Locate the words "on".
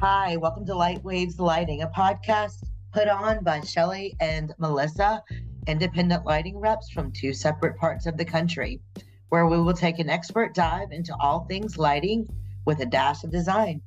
3.06-3.44